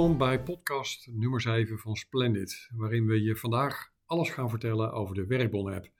[0.00, 5.14] Welkom bij podcast nummer 7 van Splendid, waarin we je vandaag alles gaan vertellen over
[5.14, 5.90] de Werkbon-app.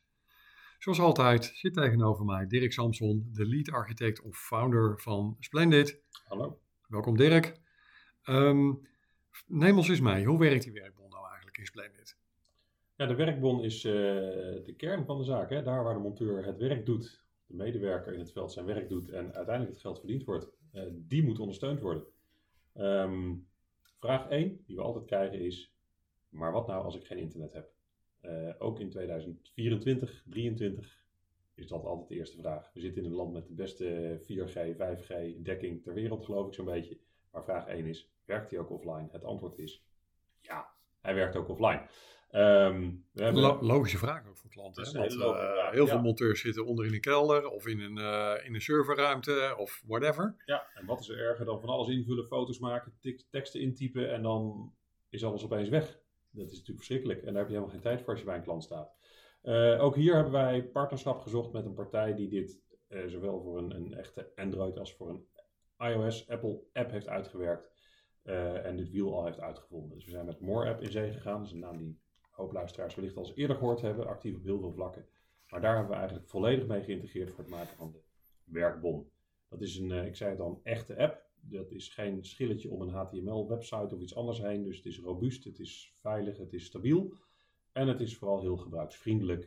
[0.78, 6.02] Zoals altijd zit tegenover mij Dirk Samson, de lead architect of founder van Splendid.
[6.24, 6.60] Hallo.
[6.88, 7.60] Welkom Dirk.
[8.22, 8.72] Ehm,
[9.46, 12.16] neem ons eens mee, hoe werkt die Werkbon nou eigenlijk in Splendid?
[12.96, 13.92] Ja, de werkbon is eh,
[14.64, 15.50] de kern van de zaak.
[15.50, 15.62] Hè?
[15.62, 19.10] Daar waar de monteur het werk doet, de medewerker in het veld zijn werk doet
[19.10, 22.04] en uiteindelijk het geld verdiend wordt, uh, die moet ondersteund worden.
[22.74, 23.32] Ehm,
[24.00, 25.74] vraag 1, die we altijd krijgen is,
[26.28, 27.70] maar wat nou als ik geen internet heb?
[28.22, 30.98] Uh, ook in 2024, 2023
[31.54, 32.70] is dat altijd de eerste vraag.
[32.72, 36.54] We zitten in een land met de beste 4G, 5G dekking ter wereld, geloof ik
[36.54, 36.98] zo'n beetje.
[37.30, 39.08] Maar vraag 1 is, werkt hij ook offline?
[39.10, 39.84] Het antwoord is
[40.40, 41.86] ja, hij werkt ook offline.
[42.32, 43.64] Um, hebben...
[43.64, 44.84] logische vraag ook voor klanten.
[44.86, 44.98] Hè?
[44.98, 48.54] Want, uh, heel veel monteurs zitten onder in een kelder of in een, uh, in
[48.54, 50.36] een serverruimte of whatever.
[50.44, 52.92] Ja, en wat is er erger dan van alles invullen, foto's maken,
[53.30, 54.72] teksten intypen en dan
[55.08, 55.98] is alles opeens weg.
[56.30, 58.36] Dat is natuurlijk verschrikkelijk en daar heb je helemaal geen tijd voor als je bij
[58.36, 58.92] een klant staat.
[59.42, 62.60] Uh, ook hier hebben wij partnerschap gezocht met een partij die dit
[63.06, 65.26] zowel voor een, een, echte Android als voor een
[65.78, 67.70] iOS Apple app heeft uitgewerkt.
[68.62, 69.96] en dit wiel al heeft uitgevonden.
[69.96, 71.38] Dus we zijn met More App in zee gegaan.
[71.38, 72.00] Dat is een naam die
[72.40, 75.06] hoop luisteraars wellicht al eerder gehoord hebben, actief op heel veel vlakken.
[75.48, 78.00] Maar daar hebben we eigenlijk volledig mee geïntegreerd voor het maken van de
[78.44, 79.10] werkbon.
[79.48, 81.28] Dat is een, eh, ik zei het al, een echte app.
[81.40, 84.62] Dat is geen schilletje om een HTML-website of iets anders heen.
[84.62, 87.12] Dus het is robuust, het is veilig, het is stabiel.
[87.72, 89.44] En het is vooral heel gebruiksvriendelijk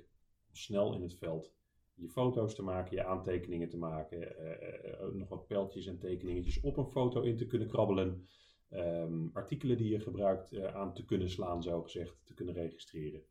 [0.48, 1.54] om snel in het veld
[1.96, 6.78] je foto's te maken, je aantekeningen te maken, uh, nog wat pijltjes en tekeningetjes op
[6.78, 8.28] een foto in te kunnen krabbelen
[8.76, 13.24] um, artikelen die je gebruikt uh, aan te kunnen slaan, zo gezegd, te kunnen registreren.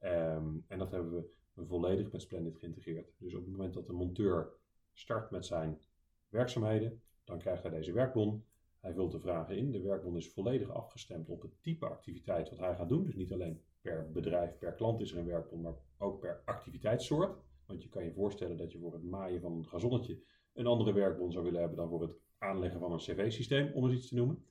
[0.00, 3.12] Um, en dat hebben we volledig met Splendid geïntegreerd.
[3.18, 4.52] Dus op het moment dat de monteur
[4.92, 5.80] start met zijn
[6.28, 8.44] werkzaamheden, dan krijgt hij deze werkbon.
[8.80, 9.70] Hij vult de vragen in.
[9.70, 13.04] De werkbon is volledig afgestemd op het type activiteit wat hij gaat doen.
[13.04, 17.36] Dus niet alleen per bedrijf, per klant is er een werkbon, maar ook per activiteitssoort.
[17.66, 20.92] Want je kan je voorstellen dat je voor het maaien van een gazonnetje een andere
[20.92, 24.14] werkbon zou willen hebben dan voor het aanleggen van een cv-systeem, om eens iets te
[24.14, 24.44] noemen.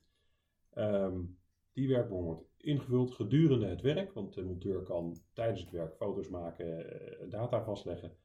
[0.74, 1.38] Um,
[1.72, 6.28] die werkbon wordt ingevuld gedurende het werk, want de monteur kan tijdens het werk foto's
[6.28, 8.16] maken, uh, data vastleggen.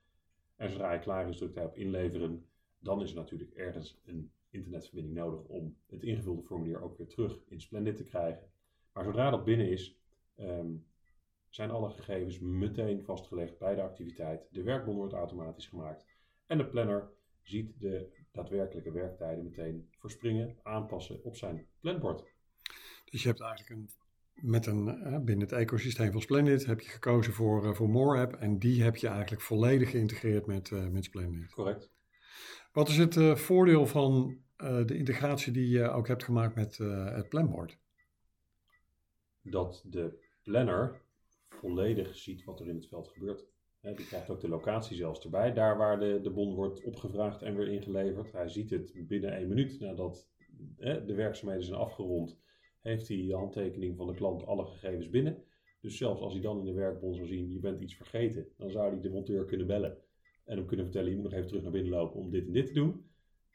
[0.55, 2.45] En zodra hij klaar is, drukt hij op inleveren.
[2.79, 7.39] Dan is er natuurlijk ergens een internetverbinding nodig om het ingevulde formulier ook weer terug
[7.45, 8.49] in Splendid te krijgen.
[8.93, 9.99] Maar zodra dat binnen is,
[10.39, 10.85] um,
[11.49, 14.47] zijn alle gegevens meteen vastgelegd bij de activiteit.
[14.51, 16.05] De werkbon wordt automatisch gemaakt.
[16.45, 17.09] En de planner
[17.41, 22.35] ziet de daadwerkelijke werktijden meteen verspringen, aanpassen op zijn planbord.
[23.09, 23.89] Dus je hebt eigenlijk een,
[24.33, 24.85] met een,
[25.25, 28.83] binnen het ecosysteem van Splendid heb je gekozen voor, uh, voor More App en die
[28.83, 31.51] heb je eigenlijk volledig geïntegreerd met, uh, met Splendid.
[31.51, 31.89] Correct.
[32.71, 37.77] Wat is het voordeel van de integratie die je ook hebt gemaakt met het planbord?
[39.41, 41.01] Dat de planner
[41.49, 43.45] volledig ziet wat er in het veld gebeurt.
[43.81, 47.55] die krijgt ook de locatie zelfs erbij, daar waar de, de bon wordt opgevraagd en
[47.55, 48.31] weer ingeleverd.
[48.31, 50.29] Hij ziet het binnen één minuut nadat
[50.77, 52.37] de werkzaamheden zijn afgerond
[52.87, 55.43] heeft hij de handtekening van de klant alle gegevens binnen.
[55.81, 58.69] Dus zelfs als hij dan in de werkbon zou zien, je bent iets vergeten, dan
[58.69, 59.97] zou hij de monteur kunnen bellen
[60.45, 62.53] en hem kunnen vertellen, je moet nog even terug naar binnen lopen om dit en
[62.53, 63.05] dit te doen.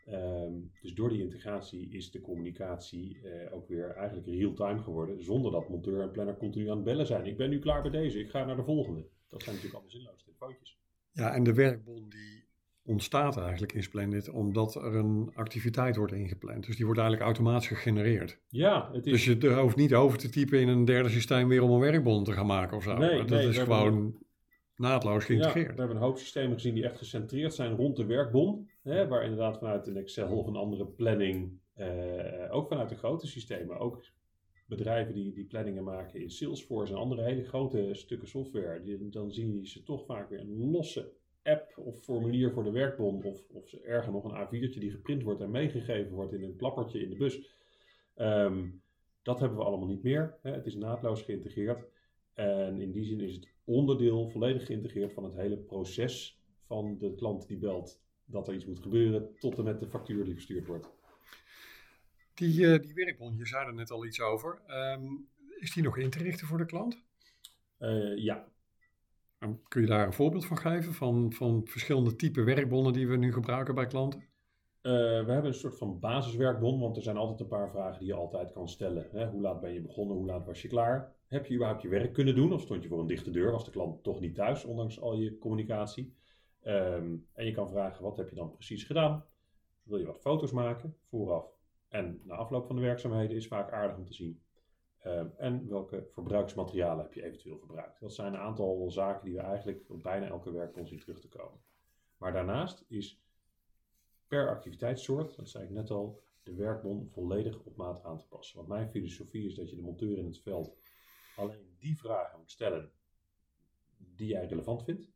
[0.08, 5.52] Um, dus door die integratie is de communicatie uh, ook weer eigenlijk real-time geworden, zonder
[5.52, 7.26] dat monteur en planner continu aan het bellen zijn.
[7.26, 9.06] Ik ben nu klaar bij deze, ik ga naar de volgende.
[9.28, 10.78] Dat zijn natuurlijk allemaal zinloze telefoontjes.
[11.12, 12.41] Ja, en de werkbon die
[12.84, 16.66] ontstaat eigenlijk in Splendid omdat er een activiteit wordt ingepland.
[16.66, 18.38] Dus die wordt eigenlijk automatisch gegenereerd.
[18.48, 19.12] Ja, het is...
[19.12, 22.24] Dus je hoeft niet over te typen in een derde systeem weer om een werkbon
[22.24, 22.96] te gaan maken of zo.
[22.96, 24.18] Nee, dat nee, is gewoon
[24.76, 25.66] naadloos geïntegreerd.
[25.66, 28.68] Ja, we hebben een hoop systemen gezien die echt gecentreerd zijn rond de werkbon.
[28.82, 31.88] Hè, waar inderdaad vanuit een Excel of een andere planning, eh,
[32.50, 34.04] ook vanuit de grote systemen, ook
[34.66, 39.32] bedrijven die, die planningen maken in Salesforce en andere hele grote stukken software, die, dan
[39.32, 41.12] zien je ze toch vaak weer een losse
[41.42, 45.40] app of formulier voor de werkbon, of, of erger nog een A4'tje die geprint wordt
[45.40, 47.50] en meegegeven wordt in een plappertje in de bus.
[48.14, 48.68] Ehm,
[49.22, 50.38] dat hebben we allemaal niet meer.
[50.42, 50.52] Hè.
[50.52, 51.84] Het is naadloos geïntegreerd.
[52.34, 57.14] En in die zin is het onderdeel volledig geïntegreerd van het hele proces van de
[57.14, 60.66] klant die belt dat er iets moet gebeuren, tot en met de factuur die verstuurd
[60.66, 60.90] wordt.
[62.34, 64.60] Die, uh, die werkbon, je zei er net al iets over.
[64.68, 65.28] Um,
[65.58, 67.02] is die nog in te richten voor de klant?
[67.78, 68.48] Uh, ja,
[69.68, 73.32] Kun je daar een voorbeeld van geven van, van verschillende type werkbonnen die we nu
[73.32, 74.20] gebruiken bij klanten?
[74.20, 78.08] Uh, we hebben een soort van basiswerkbon, want er zijn altijd een paar vragen die
[78.08, 79.08] je altijd kan stellen.
[79.12, 79.26] Hè?
[79.26, 80.16] Hoe laat ben je begonnen?
[80.16, 81.14] Hoe laat was je klaar?
[81.26, 82.52] Heb je überhaupt je werk kunnen doen?
[82.52, 83.50] Of stond je voor een dichte deur?
[83.50, 86.14] Was de klant toch niet thuis, ondanks al je communicatie?
[86.64, 89.24] Um, en je kan vragen, wat heb je dan precies gedaan?
[89.82, 91.46] Wil je wat foto's maken vooraf?
[91.88, 94.40] En na afloop van de werkzaamheden is vaak aardig om te zien.
[95.02, 98.00] Ehm, en welke verbruiksmaterialen heb je eventueel verbruikt?
[98.00, 101.28] Dat zijn een aantal zaken die we eigenlijk op bijna elke werkbon zien terug te
[101.28, 101.60] komen.
[102.16, 103.22] Maar daarnaast is
[104.26, 108.56] per activiteitssoort, dat zei ik net al, de werkbon volledig op maat aan te passen.
[108.56, 110.76] Want mijn filosofie is dat je de monteur in het veld
[111.36, 112.92] alleen die vragen moet stellen
[113.96, 115.10] die jij relevant vindt.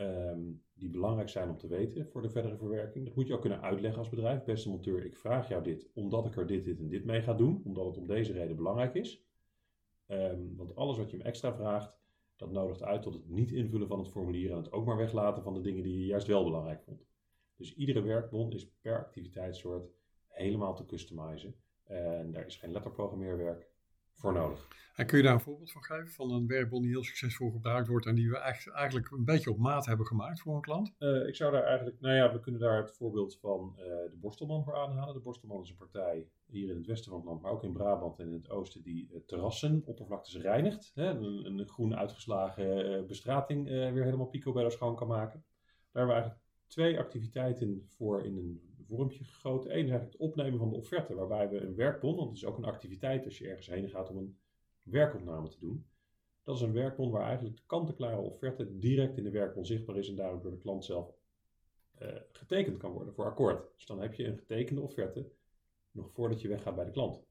[0.00, 0.40] Ehm,
[0.74, 3.04] die belangrijk zijn om te weten voor de verdere verwerking.
[3.04, 4.44] Dat moet je ook kunnen uitleggen als bedrijf.
[4.44, 7.34] Beste monteur, ik vraag jou dit omdat ik er dit, dit en dit mee ga
[7.34, 7.62] doen.
[7.64, 9.24] Omdat het om deze reden belangrijk is.
[10.06, 11.92] Ehm, want alles wat je hem extra vraagt,
[12.36, 15.42] dat nodigt uit tot het niet invullen van het formulier en het ook maar weglaten
[15.42, 17.06] van de dingen die je juist wel belangrijk vond.
[17.56, 19.90] Dus iedere werkbon is per activiteitssoort
[20.26, 21.54] helemaal te customizen.
[21.84, 23.70] En daar is geen letterprogrammeerwerk
[24.20, 24.68] voor nodig.
[25.00, 27.88] En kun je daar een voorbeeld van geven van een werkbon die heel succesvol gebruikt
[27.88, 28.38] wordt en die we
[28.72, 30.94] eigenlijk een beetje op maat hebben gemaakt voor een klant?
[30.98, 34.16] Uh, ik zou daar eigenlijk, nou ja, we kunnen daar het voorbeeld van uh, de
[34.20, 35.14] Borstelman voor aanhalen.
[35.14, 37.72] De Borstelman is een partij hier in het westen van het land, maar ook in
[37.72, 40.90] Brabant en in het oosten, die uh, terrassen, oppervlaktes reinigt.
[40.94, 45.44] Hè, een, een, groen uitgeslagen bestrating weer helemaal picobello schoon kan maken.
[45.92, 49.70] Daar hebben we eigenlijk twee activiteiten voor in een vormpje gegoten.
[49.70, 52.44] Eén is eigenlijk het opnemen van de offerte, waarbij we een werkbon, want het is
[52.44, 54.38] ook een activiteit als je ergens heen gaat om een
[54.82, 55.86] werkopname te doen.
[56.44, 60.08] Dat is een werkbon waar eigenlijk de kant-en-klare offerte direct in de werkbon zichtbaar is
[60.08, 61.14] en daarom door de klant zelf
[62.02, 63.74] uh, getekend kan worden voor akkoord.
[63.76, 65.30] Dus dan heb je een getekende offerte
[65.90, 67.22] nog voordat je weggaat bij de klant.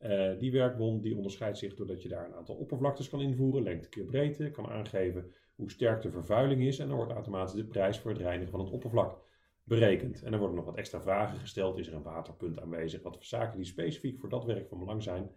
[0.00, 3.88] Uh, die werkbon die onderscheidt zich doordat je daar een aantal oppervlaktes kan invoeren, lengte
[3.88, 7.98] keer breedte, kan aangeven hoe sterk de vervuiling is en dan wordt automatisch de prijs
[7.98, 9.23] voor het reinigen van het oppervlak
[9.64, 10.22] berekend.
[10.22, 11.78] En er worden nog wat extra vragen gesteld.
[11.78, 13.02] Is er een waterpunt aanwezig?
[13.02, 15.30] Wat voor zaken die specifiek voor dat werk van belang zijn?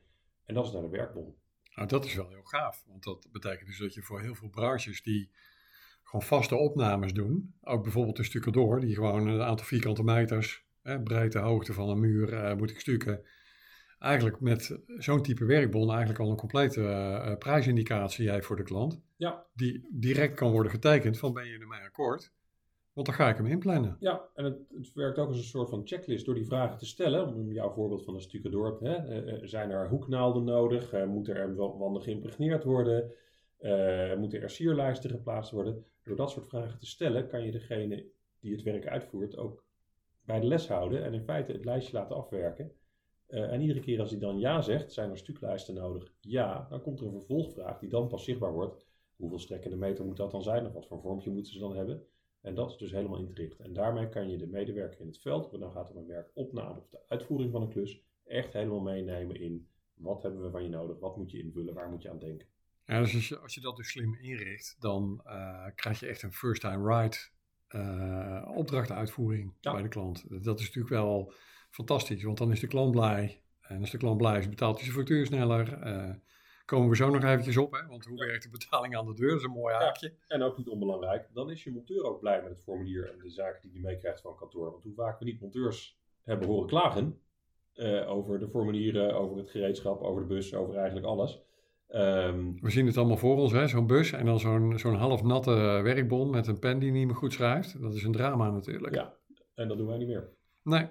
[0.45, 1.35] En dat is naar de werkbon.
[1.75, 2.83] Nou, dat is wel heel gaaf.
[2.87, 5.31] Want dat betekent dus dat je voor heel veel branches die
[6.03, 10.65] gewoon vaste opnames doen, ook bijvoorbeeld de stukken door, die gewoon een aantal vierkante meters,
[10.81, 13.25] hè, breedte, hoogte van een muur uh, moet ik stukken.
[13.99, 19.01] Eigenlijk met zo'n type werkbon eigenlijk al een complete uh, prijsindicatie heeft voor de klant.
[19.15, 19.45] Ja.
[19.53, 22.33] Die direct kan worden getekend van ben je ermee akkoord.
[22.97, 23.97] Want dan ga ik hem inplannen.
[23.99, 26.85] Ja, en het, het, werkt ook als een soort van checklist door die vragen te
[26.85, 27.27] stellen.
[27.27, 29.23] Om jouw voorbeeld van een stukje Hè?
[29.25, 30.93] Uh, zijn er hoeknaalden nodig?
[30.93, 33.11] Uh, moet er wanden geïmpregneerd worden?
[34.17, 35.85] Moeten er sierlijsten geplaatst worden?
[36.03, 38.05] Door dat soort vragen te stellen kan je degene
[38.39, 39.63] die het werk uitvoert ook
[40.25, 41.03] bij de les houden.
[41.03, 42.71] En in feite het lijstje laten afwerken.
[43.27, 46.13] en iedere keer als hij dan ja zegt, zijn er stuklijsten nodig?
[46.19, 48.85] Ja, dan komt er een vervolgvraag die dan pas zichtbaar wordt.
[49.15, 50.65] Hoeveel strekkende meter moet dat dan zijn?
[50.65, 52.07] Of wat voor vormpje moeten ze dan hebben?
[52.47, 53.65] En dat is dus helemaal in te richten.
[53.65, 56.79] En daarmee kan je de medewerker in het veld, het dan gaat om een werkopname
[56.79, 60.69] of de uitvoering van een klus, echt helemaal meenemen in wat hebben we van je
[60.69, 62.47] nodig, wat moet je invullen, waar moet je aan denken.
[62.85, 66.21] Ja, dus als je, als je dat dus slim inricht, dan uh, krijg je echt
[66.23, 67.33] een first time right
[67.69, 70.43] uh, opdrachtuitvoering bij de klant.
[70.43, 71.33] Dat is natuurlijk wel
[71.69, 73.41] fantastisch, want dan is de klant blij.
[73.61, 75.87] En als de klant blij is, betaalt hij zijn factuur sneller.
[75.87, 76.13] Uh,
[76.67, 77.87] komen we zo nog eventjes op, hè?
[77.87, 79.29] want hoe werkt de betaling aan de deur?
[79.29, 80.13] Dat is een mooi haakje.
[80.27, 83.29] en ook niet onbelangrijk, dan is je monteur ook blij met het formulier en de
[83.29, 84.71] zaken die hij meekrijgt van kantoor.
[84.71, 87.21] Want hoe vaak we niet monteurs hebben horen klagen
[87.75, 91.41] uh, over de formulieren, over het gereedschap, over de bus, over eigenlijk alles.
[91.89, 95.79] Um, we zien het allemaal voor ons, zo'n bus en dan zo'n zo'n half natte
[95.83, 97.81] werkbon met een pen die niet meer goed schrijft.
[97.81, 98.95] Dat is een drama natuurlijk.
[98.95, 99.13] Ja,
[99.55, 100.29] en dat doen wij niet meer.
[100.63, 100.89] Nee.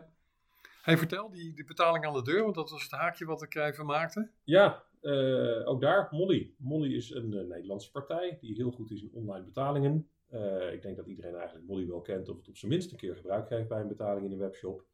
[0.83, 3.54] Hey, vertel, die, die betaling aan de deur, want dat was het haakje wat ik
[3.54, 4.30] even maakte.
[4.45, 6.55] Ja, uh, ook daar Molly.
[6.59, 10.09] Molly is een uh, Nederlandse partij die heel goed is in online betalingen.
[10.33, 12.97] Uh, ik denk dat iedereen eigenlijk Molly wel kent of het op zijn minst een
[12.97, 14.85] keer gebruik heeft bij een betaling in een webshop.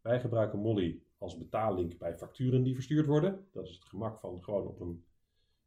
[0.00, 3.46] Wij gebruiken Molly als betaallink bij facturen die verstuurd worden.
[3.52, 5.04] Dat is het gemak van gewoon op een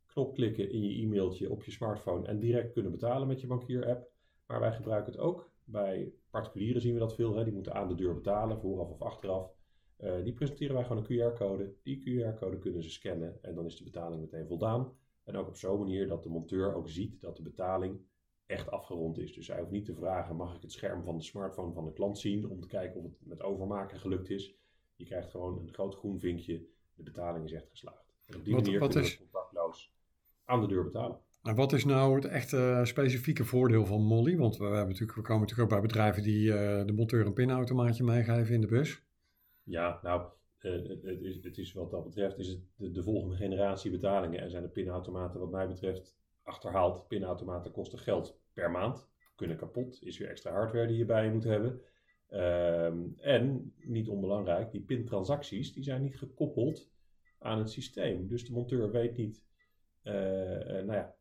[0.06, 4.12] knop klikken in je e-mailtje op je smartphone en direct kunnen betalen met je bankier-app.
[4.48, 7.36] Maar wij gebruiken het ook bij particulieren zien we dat veel.
[7.36, 7.44] Hè?
[7.44, 9.54] Die moeten aan de deur betalen, vooraf of achteraf.
[10.00, 11.74] Uh, die presenteren wij gewoon een QR-code.
[11.84, 14.94] Die QR-code kunnen ze scannen en dan is de betaling meteen voldaan.
[15.24, 18.00] En ook op zo'n manier dat de monteur ook ziet dat de betaling
[18.46, 19.34] echt afgerond is.
[19.34, 21.94] Dus hij hoeft niet te vragen: mag ik het scherm van de smartphone van de
[21.94, 24.56] klant zien om te kijken of het met overmaken gelukt is.
[24.96, 28.14] Je krijgt gewoon een groot groen vinkje: de betaling is echt geslaagd.
[28.26, 29.18] En op die wat, manier wat kunnen is...
[29.18, 29.94] we contactloos
[30.46, 31.20] aan de deur betalen.
[31.44, 34.38] En wat is nou het echte specifieke voordeel van Molly?
[34.38, 37.34] Want we, hebben natuurlijk, we komen natuurlijk ook bij bedrijven die uh, de monteur een
[37.34, 39.05] pinautomaatje meegeven in de bus.
[39.66, 40.30] Ja, nou,
[40.62, 44.42] uh, het, is, het, is, wat dat betreft is het de, de, volgende generatie betalingen.
[44.42, 47.08] En zijn de pinautomaten wat mij betreft achterhaald.
[47.08, 49.08] Pinautomaten kosten geld per maand.
[49.36, 50.00] Kunnen kapot.
[50.02, 51.82] Is weer extra hardware die je bij je moet hebben.
[52.30, 56.90] Um, en, niet onbelangrijk, die pintransacties die zijn niet gekoppeld
[57.40, 58.28] aan het systeem.
[58.28, 59.46] Dus de monteur weet niet
[60.04, 60.14] uh,
[60.84, 61.16] nou ja,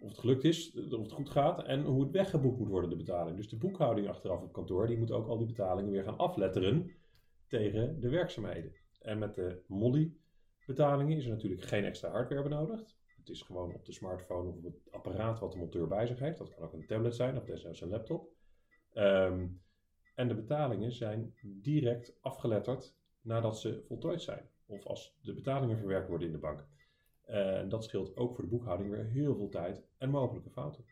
[0.00, 2.96] of het gelukt is, of het goed gaat en hoe het weggeboekt moet worden, de
[2.96, 3.36] betaling.
[3.36, 6.90] Dus de boekhouding achteraf op kantoor, die moet ook al die betalingen weer gaan afletteren
[7.52, 8.72] tegen de werkzaamheden.
[9.00, 12.96] En met de Molly-betalingen is er natuurlijk geen extra hardware benodigd.
[13.16, 16.18] Het is gewoon op de smartphone of op het apparaat wat de monteur bij zich
[16.18, 16.38] heeft.
[16.38, 18.28] Dat kan ook een tablet zijn of desnoods een laptop.
[18.92, 19.48] Ehm,
[20.14, 24.48] en de betalingen zijn direct afgeletterd nadat ze voltooid zijn.
[24.66, 26.66] Of als de betalingen verwerkt worden in de bank.
[27.68, 30.84] Dat scheelt ook voor de boekhouding weer heel veel tijd en mogelijke fouten.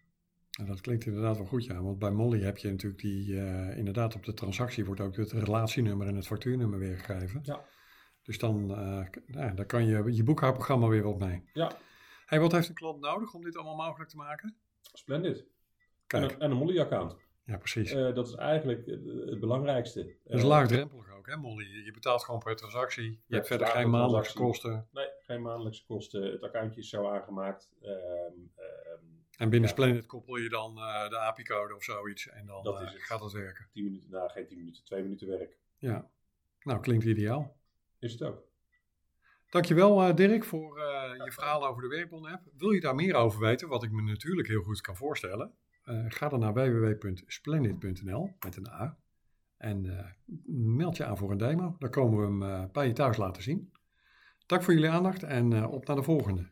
[0.66, 1.82] Dat klinkt inderdaad wel goed, ja.
[1.82, 5.32] Want bij Molly heb je natuurlijk die, uh, inderdaad op de transactie wordt ook het
[5.32, 7.40] relatienummer en het factuurnummer weergegeven.
[7.42, 7.64] Ja.
[8.22, 11.42] Dus dan, uh, ja, daar kan je je boekhoudprogramma weer wat mee.
[11.52, 11.72] Ja.
[12.26, 14.56] Hey, wat heeft een klant nodig om dit allemaal mogelijk te maken?
[14.92, 15.44] Splendid.
[16.06, 16.22] Kijk.
[16.22, 17.16] En een, en een Molly-account.
[17.44, 17.92] Ja, precies.
[17.92, 20.16] Uh, dat is eigenlijk het, belangrijkste.
[20.24, 21.84] Dat is laagdrempelig ook, hè, Molly?
[21.84, 23.04] Je betaalt gewoon per transactie.
[23.04, 24.88] Je Ja, hebt verder geen maandelijkse kosten.
[24.92, 26.22] Nee, geen maandelijkse kosten.
[26.22, 27.70] Het accountje is zo aangemaakt.
[27.82, 28.32] Ehm,
[29.40, 29.74] En binnen Ja.
[29.74, 32.28] Splendid koppel je dan eh, de API-code of zoiets.
[32.28, 33.02] En dan Dat eh, is het.
[33.02, 33.68] gaat het werken.
[33.72, 35.56] 10 minuten, nou geen 10 minuten, 2 minuten werk.
[35.78, 36.10] Ja.
[36.62, 37.56] Nou, klinkt ideaal.
[37.98, 38.42] Is het ook.
[39.50, 40.78] Dankjewel eh Dirk voor
[41.24, 42.42] je verhaal over de Werkbon-app.
[42.56, 45.54] Wil je daar meer over weten, wat ik me natuurlijk heel goed kan voorstellen?
[46.08, 48.98] ga dan naar www.splendid.nl met een A.
[49.56, 50.14] En
[50.76, 51.76] meld je aan voor een demo.
[51.78, 53.72] Dan komen we hem bij je thuis laten zien.
[54.46, 56.50] Dank voor jullie aandacht en op naar de volgende.